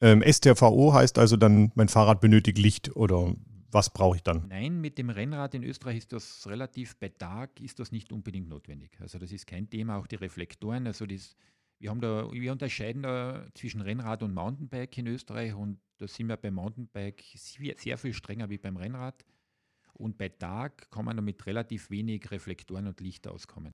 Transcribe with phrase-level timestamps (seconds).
[0.00, 3.34] Ähm, STVO heißt also dann, mein Fahrrad benötigt Licht oder
[3.70, 4.48] was brauche ich dann?
[4.48, 8.48] Nein, mit dem Rennrad in Österreich ist das relativ bei Tag ist das nicht unbedingt
[8.48, 8.90] notwendig.
[9.00, 10.86] Also das ist kein Thema, auch die Reflektoren.
[10.86, 11.36] Also das,
[11.78, 16.28] wir, haben da, wir unterscheiden da zwischen Rennrad und Mountainbike in Österreich und da sind
[16.28, 19.24] wir beim Mountainbike sehr viel strenger wie beim Rennrad.
[19.92, 23.68] Und bei Tag kann man damit mit relativ wenig Reflektoren und Licht auskommen.